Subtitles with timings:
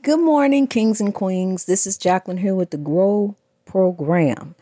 [0.00, 1.64] Good morning, kings and queens.
[1.64, 3.34] This is Jacqueline here with the Grow
[3.66, 4.54] Program.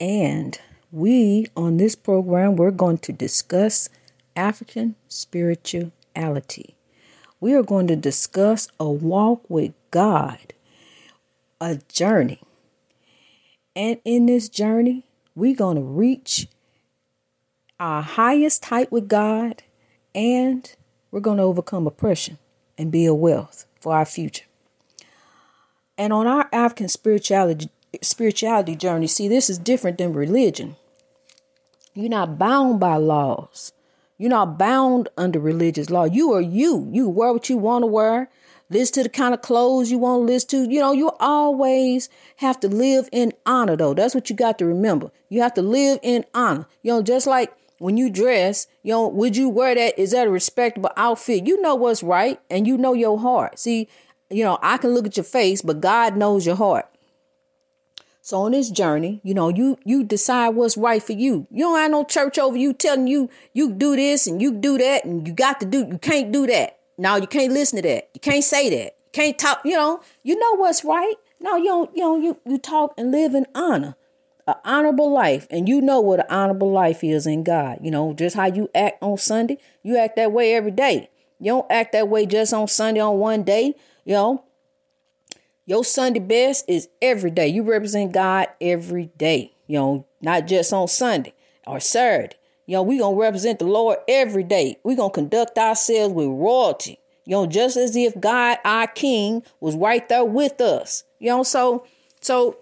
[0.00, 0.58] And
[0.90, 3.90] we, on this program, we're going to discuss
[4.34, 6.74] African spirituality.
[7.38, 10.54] We are going to discuss a walk with God,
[11.60, 12.40] a journey.
[13.76, 16.48] And in this journey, we're going to reach
[17.78, 19.62] our highest height with God
[20.14, 20.74] and
[21.10, 22.38] we're going to overcome oppression
[22.78, 24.47] and build wealth for our future.
[25.98, 27.70] And on our African spirituality
[28.02, 30.76] spirituality journey, see this is different than religion.
[31.94, 33.72] You're not bound by laws.
[34.18, 36.04] You're not bound under religious law.
[36.04, 36.88] You are you.
[36.92, 38.30] You wear what you want to wear.
[38.70, 40.72] Listen to the kind of clothes you want to listen to.
[40.72, 43.94] You know, you always have to live in honor, though.
[43.94, 45.10] That's what you got to remember.
[45.28, 46.66] You have to live in honor.
[46.82, 49.98] You know, just like when you dress, you know, would you wear that?
[49.98, 51.46] Is that a respectable outfit?
[51.46, 53.58] You know what's right and you know your heart.
[53.58, 53.88] See,
[54.30, 56.88] you know, I can look at your face, but God knows your heart.
[58.20, 61.46] So on this journey, you know, you you decide what's right for you.
[61.50, 64.76] You don't have no church over you telling you you do this and you do
[64.76, 66.78] that and you got to do you can't do that.
[66.98, 68.10] No, you can't listen to that.
[68.12, 68.96] You can't say that.
[69.06, 71.14] You can't talk, you know, you know what's right.
[71.40, 73.94] No, you don't, you know, you, you talk and live in honor.
[74.46, 75.46] An honorable life.
[75.50, 77.78] And you know what an honorable life is in God.
[77.80, 81.08] You know, just how you act on Sunday, you act that way every day.
[81.38, 83.74] You don't act that way just on Sunday on one day.
[84.08, 84.44] You know,
[85.66, 87.48] your Sunday best is every day.
[87.48, 89.52] You represent God every day.
[89.66, 91.34] You know, not just on Sunday
[91.66, 92.36] or Saturday.
[92.64, 94.78] You know, we gonna represent the Lord every day.
[94.82, 97.00] we gonna conduct ourselves with royalty.
[97.26, 101.04] You know, just as if God, our King, was right there with us.
[101.18, 101.84] You know, so
[102.22, 102.56] so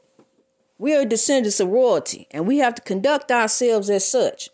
[0.79, 4.51] we are descendants of royalty, and we have to conduct ourselves as such.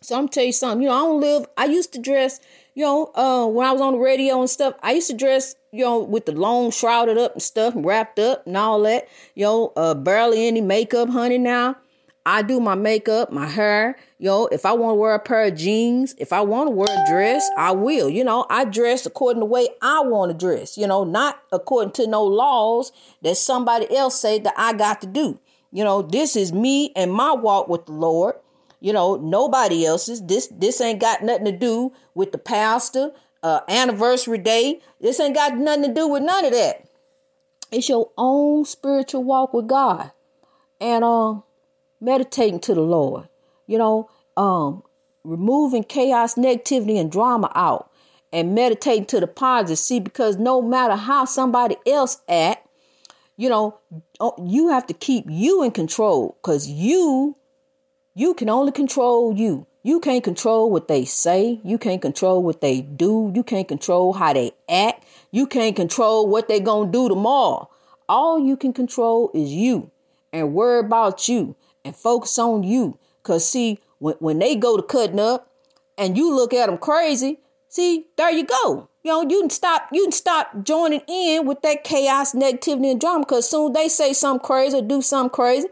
[0.00, 0.80] So I'm tell you something.
[0.80, 1.46] You know, I don't live.
[1.58, 2.40] I used to dress
[2.74, 5.54] you know, uh, when I was on the radio and stuff, I used to dress,
[5.74, 9.08] you know, with the long shrouded up and stuff wrapped up and all that.
[9.34, 11.36] You know, uh, barely any makeup, honey.
[11.36, 11.76] Now
[12.24, 13.96] I do my makeup, my hair.
[14.20, 16.70] You know, if I want to wear a pair of jeans, if I want to
[16.70, 18.08] wear a dress, I will.
[18.08, 20.78] You know, I dress according to the way I want to dress.
[20.78, 22.92] You know, not according to no laws
[23.22, 25.40] that somebody else say that I got to do.
[25.72, 28.36] You know, this is me and my walk with the Lord
[28.84, 30.20] you know, nobody else's.
[30.26, 33.12] This this ain't got nothing to do with the pastor,
[33.44, 34.80] uh, anniversary day.
[35.00, 36.88] This ain't got nothing to do with none of that.
[37.70, 40.10] It's your own spiritual walk with God,
[40.80, 41.40] and uh,
[42.00, 43.28] meditating to the Lord.
[43.66, 44.82] You know, um,
[45.24, 47.90] removing chaos, negativity, and drama out,
[48.32, 49.78] and meditating to the positive.
[49.78, 52.66] See, because no matter how somebody else act,
[53.36, 53.78] you know,
[54.42, 57.36] you have to keep you in control, cause you
[58.14, 59.66] you can only control you.
[59.86, 61.60] You can't control what they say.
[61.62, 63.30] You can't control what they do.
[63.34, 65.04] You can't control how they act.
[65.30, 67.68] You can't control what they going to do tomorrow.
[68.08, 69.90] All you can control is you
[70.32, 72.98] and worry about you and focus on you.
[73.22, 75.52] Because, see, when, when they go to cutting up
[75.98, 78.88] and you look at them crazy, see, there you go.
[79.02, 83.00] You know, you can stop, you can stop joining in with that chaos, negativity, and
[83.00, 83.26] drama.
[83.26, 85.68] Because soon they say something crazy or do something crazy,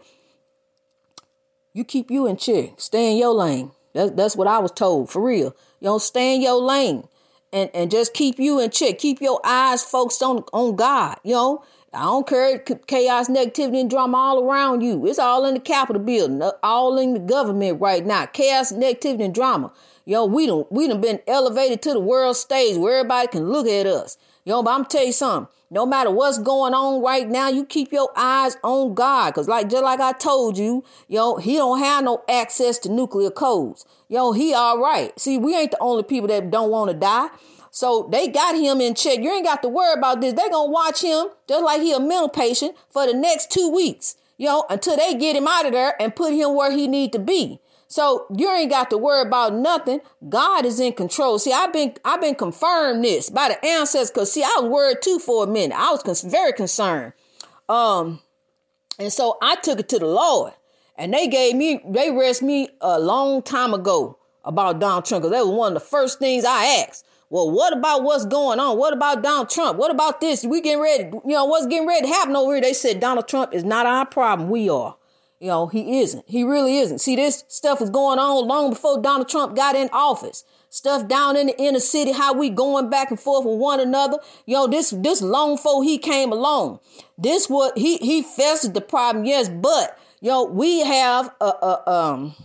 [1.73, 2.75] you keep you in check.
[2.77, 3.71] Stay in your lane.
[3.93, 5.55] That's that's what I was told for real.
[5.81, 7.09] You know, stay in your lane
[7.53, 8.99] and and just keep you in check.
[8.99, 11.19] Keep your eyes focused on on God.
[11.23, 15.07] You know, I don't care chaos, negativity, and drama all around you.
[15.07, 18.27] It's all in the Capitol building, uh, all in the government right now.
[18.27, 19.73] Chaos, negativity, and drama.
[20.07, 23.67] Know, we don't we done been elevated to the world stage where everybody can look
[23.67, 24.17] at us.
[24.45, 25.53] You know, but I'm tell you something.
[25.73, 29.33] No matter what's going on right now, you keep your eyes on God.
[29.33, 33.31] Cause like just like I told you, yo, he don't have no access to nuclear
[33.31, 33.87] codes.
[34.07, 35.19] Yo, he all right.
[35.19, 37.29] See, we ain't the only people that don't want to die.
[37.71, 39.21] So they got him in check.
[39.21, 40.35] You ain't got to worry about this.
[40.35, 44.17] They gonna watch him just like he a mental patient for the next two weeks.
[44.39, 47.19] Know, until they get him out of there and put him where he need to
[47.19, 47.61] be.
[47.93, 50.01] So you ain't got to worry about nothing.
[50.27, 51.39] God is in control.
[51.39, 54.11] See, I've been I've been confirmed this by the ancestors.
[54.11, 55.77] Cause see, I was worried too for a minute.
[55.77, 57.13] I was very concerned.
[57.69, 58.21] Um,
[58.99, 60.55] and so I took it to the Lord,
[60.97, 65.25] and they gave me they rest me a long time ago about Donald Trump.
[65.25, 67.05] Cause that was one of the first things I asked.
[67.29, 68.79] Well, what about what's going on?
[68.79, 69.79] What about Donald Trump?
[69.79, 70.47] What about this?
[70.47, 72.63] We getting ready, you know, what's getting ready to happen over here?
[72.63, 74.49] They said Donald Trump is not our problem.
[74.49, 74.97] We are.
[75.43, 76.25] You know, he isn't.
[76.29, 77.01] He really isn't.
[77.01, 80.45] See, this stuff was going on long before Donald Trump got in office.
[80.71, 84.19] Stuff down in the inner city, how we going back and forth with one another.
[84.47, 86.79] Yo, this this long before he came along.
[87.19, 92.37] This what he he festered the problem, yes, but yo, we have a, a um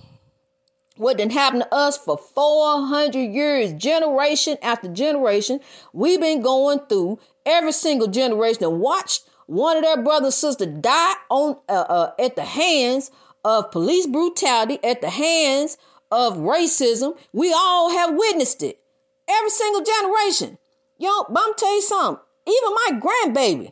[0.95, 5.59] what didn't happen to us for 400 years, generation after generation.
[5.93, 11.13] We've been going through every single generation and watched one of their brothers sister die
[11.29, 13.11] on uh, uh, at the hands
[13.43, 15.77] of police brutality, at the hands
[16.11, 17.17] of racism.
[17.33, 18.79] We all have witnessed it.
[19.27, 20.57] Every single generation.
[20.97, 22.23] Yo, but I'm tell you something.
[22.47, 23.71] Even my grandbaby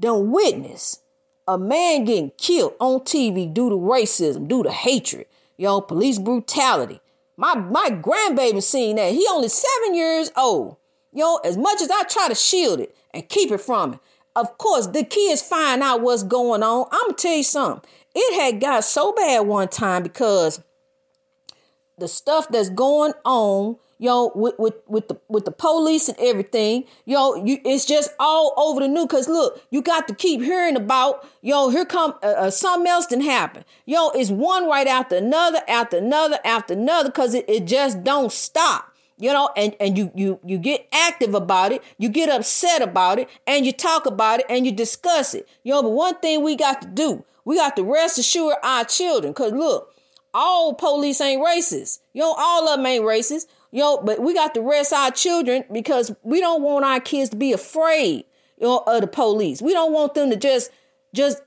[0.00, 1.00] don't witness
[1.48, 5.26] a man getting killed on TV due to racism, due to hatred,
[5.56, 7.00] yo, police brutality.
[7.36, 9.12] My my grandbaby seen that.
[9.12, 10.76] He only seven years old.
[11.12, 14.00] Yo, as much as I try to shield it and keep it from it,
[14.36, 16.86] of course, the kids find out what's going on.
[16.92, 17.88] I'm gonna tell you something.
[18.14, 20.62] It had got so bad one time because
[21.98, 26.84] the stuff that's going on yo, with, with, with the with the police and everything,
[27.04, 29.06] yo, you it's just all over the news.
[29.06, 33.06] Cause look, you got to keep hearing about, yo, here come uh, uh, something else
[33.06, 33.64] didn't happen.
[33.84, 38.32] Yo, it's one right after another, after another, after another, cause it, it just don't
[38.32, 38.92] stop.
[39.18, 43.18] You know, and, and you you you get active about it, you get upset about
[43.18, 45.48] it, and you talk about it and you discuss it.
[45.62, 48.84] You know, but one thing we got to do, we got to rest assure our
[48.84, 49.94] children, cause look,
[50.34, 52.00] all police ain't racist.
[52.12, 53.46] You know, all of them ain't racist.
[53.72, 57.36] Yo, but we got to rest our children because we don't want our kids to
[57.36, 58.24] be afraid
[58.58, 59.60] you know, of the police.
[59.60, 60.70] We don't want them to just,
[61.14, 61.42] just,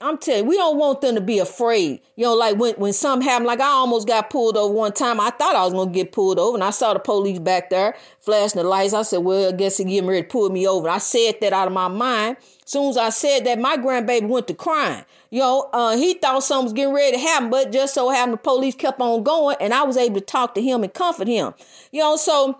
[0.00, 2.00] I'm telling you, we don't want them to be afraid.
[2.14, 5.18] You know, like when, when something happened, like I almost got pulled over one time.
[5.18, 7.70] I thought I was going to get pulled over and I saw the police back
[7.70, 8.94] there flashing the lights.
[8.94, 10.88] I said, well, I guess they're getting ready to pull me over.
[10.88, 12.36] I said that out of my mind.
[12.38, 15.04] As Soon as I said that, my grandbaby went to crying.
[15.30, 18.34] You know, uh, he thought something was getting ready to happen, but just so happened
[18.34, 21.28] the police kept on going, and I was able to talk to him and comfort
[21.28, 21.54] him.
[21.90, 22.58] You know, so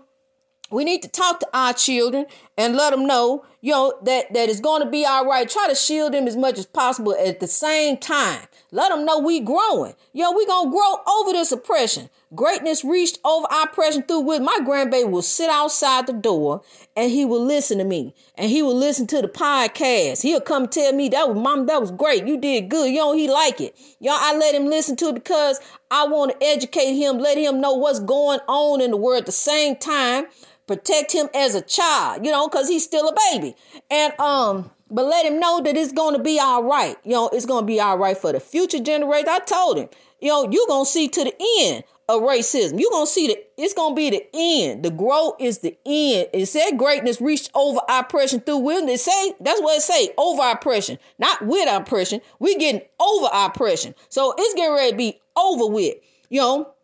[0.70, 2.26] we need to talk to our children
[2.58, 5.48] and let them know, you know, that, that it's going to be all right.
[5.48, 8.42] Try to shield them as much as possible at the same time.
[8.72, 9.94] Let them know we growing.
[10.12, 12.10] Yo, we to grow over this oppression.
[12.34, 16.60] Greatness reached over oppression through with my grandbaby will sit outside the door
[16.96, 20.22] and he will listen to me and he will listen to the podcast.
[20.22, 22.26] He'll come tell me that was mom, that was great.
[22.26, 22.92] You did good.
[22.92, 23.78] Yo, he like it.
[24.00, 25.60] Y'all, I let him listen to it because
[25.90, 29.26] I want to educate him, let him know what's going on in the world at
[29.26, 30.26] the same time
[30.68, 33.56] protect him as a child, you know, because he's still a baby.
[33.90, 36.96] And um, but let him know that it's gonna be all right.
[37.04, 39.28] You know, it's gonna be all right for the future generation.
[39.28, 39.88] I told him,
[40.20, 42.80] you know, you're gonna see to the end of racism.
[42.80, 44.82] You're gonna see that it's gonna be the end.
[44.82, 46.28] The growth is the end.
[46.32, 48.96] It said greatness reached over oppression through wisdom.
[48.96, 52.20] Say that's what it say, over oppression, not with oppression.
[52.38, 53.94] We getting over oppression.
[54.08, 55.96] So it's getting ready to be over with.
[56.30, 56.74] You know,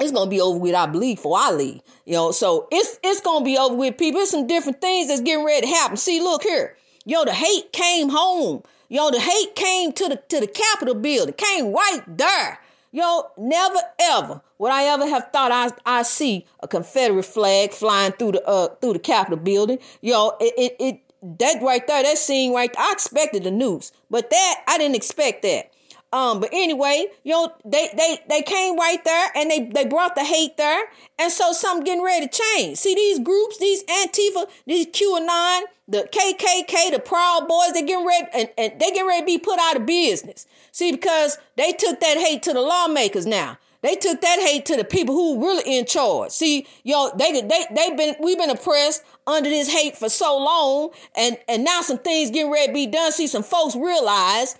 [0.00, 1.80] it's gonna be over with, I believe, before I leave.
[2.04, 4.18] You know, so it's it's gonna be over with, people.
[4.18, 5.96] There's some different things that's getting ready to happen.
[5.96, 6.76] See, look here.
[7.04, 8.62] Yo, the hate came home.
[8.88, 12.60] Yo, the hate came to the to the Capitol building, came right there.
[12.90, 18.12] Yo, never ever would I ever have thought I I see a Confederate flag flying
[18.12, 19.78] through the uh through the Capitol building.
[20.00, 21.00] Yo, it it, it
[21.38, 25.42] that right there, that scene right I expected the news, but that I didn't expect
[25.42, 25.72] that.
[26.14, 30.14] Um, but anyway, you know, they they they came right there and they they brought
[30.14, 30.84] the hate there,
[31.18, 32.78] and so something getting ready to change.
[32.78, 38.28] See these groups, these Antifa, these QAnon, the KKK, the Proud Boys, they getting ready
[38.32, 40.46] and, and they getting ready to be put out of business.
[40.70, 43.58] See, because they took that hate to the lawmakers now.
[43.82, 46.30] They took that hate to the people who really in charge.
[46.30, 50.90] See, yo, they they they been we've been oppressed under this hate for so long,
[51.16, 53.10] and and now some things getting ready to be done.
[53.10, 54.56] See, some folks realize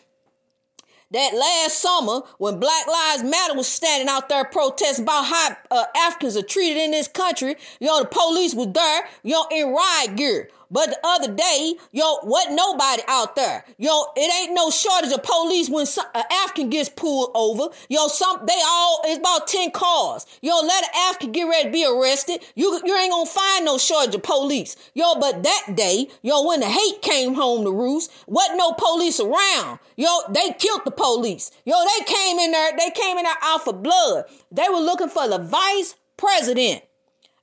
[1.10, 5.84] that last summer when Black Lives Matter was standing out there protesting about how uh,
[5.96, 9.72] Africans are treated in this country, you know, the police was there, you know, in
[9.74, 10.50] riot gear.
[10.70, 13.64] But the other day, yo, wasn't nobody out there.
[13.78, 17.68] Yo, it ain't no shortage of police when some, an African gets pulled over.
[17.88, 20.26] Yo, some they all it's about ten cars.
[20.42, 22.44] Yo, let an African get ready to be arrested.
[22.54, 24.76] You you ain't gonna find no shortage of police.
[24.94, 29.20] Yo, but that day, yo, when the hate came home to roost, wasn't no police
[29.20, 29.78] around.
[29.96, 31.50] Yo, they killed the police.
[31.64, 32.72] Yo, they came in there.
[32.76, 34.24] They came in there out for blood.
[34.50, 36.82] They were looking for the vice president.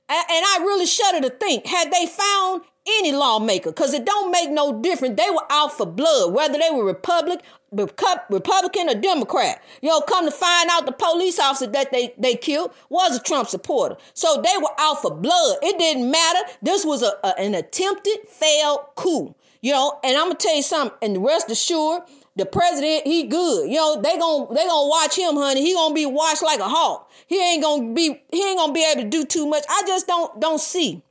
[0.08, 4.50] And I really shudder to think, had they found any lawmaker because it don't make
[4.50, 5.16] no difference.
[5.16, 9.62] They were out for blood, whether they were Republic, Republican or Democrat.
[9.80, 13.22] You know, come to find out the police officer that they, they killed was a
[13.22, 13.96] Trump supporter.
[14.14, 15.58] So they were out for blood.
[15.62, 16.40] It didn't matter.
[16.60, 19.34] This was a, a an attempted failed coup.
[19.60, 22.02] You know, and I'm gonna tell you something, and rest assured,
[22.34, 23.70] the president, he good.
[23.70, 25.62] You know, they gon' they gonna watch him, honey.
[25.62, 27.08] He gonna be watched like a hawk.
[27.28, 29.64] He ain't gonna be he ain't gonna be able to do too much.
[29.68, 31.02] I just don't don't see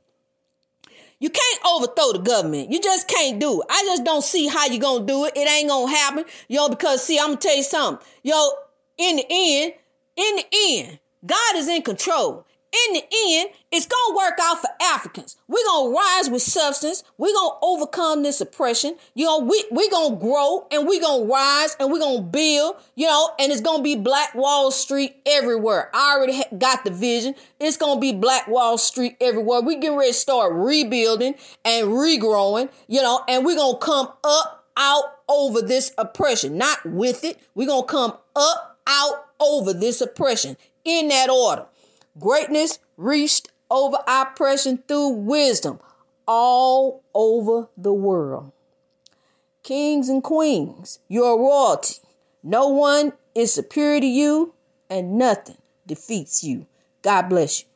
[1.22, 2.72] you can't overthrow the government.
[2.72, 3.66] You just can't do it.
[3.70, 5.36] I just don't see how you're gonna do it.
[5.36, 6.24] It ain't gonna happen.
[6.48, 8.04] Yo, because see, I'm gonna tell you something.
[8.24, 8.50] Yo,
[8.98, 9.74] in the end,
[10.16, 14.70] in the end, God is in control in the end, it's gonna work out for
[14.80, 15.36] Africans.
[15.46, 17.04] We're gonna rise with substance.
[17.18, 18.96] We're gonna overcome this oppression.
[19.14, 22.76] You know, we we gonna grow and we're gonna rise and we're gonna build.
[22.94, 25.90] You know, and it's gonna be Black Wall Street everywhere.
[25.92, 27.34] I already got the vision.
[27.60, 29.60] It's gonna be Black Wall Street everywhere.
[29.60, 32.70] We getting ready to start rebuilding and regrowing.
[32.88, 37.38] You know, and we're gonna come up out over this oppression, not with it.
[37.54, 41.66] We're gonna come up out over this oppression in that order.
[42.18, 45.80] Greatness reached over oppression through wisdom
[46.26, 48.52] all over the world.
[49.62, 51.96] Kings and queens, your royalty.
[52.42, 54.54] No one is superior to you,
[54.90, 56.66] and nothing defeats you.
[57.00, 57.66] God bless you.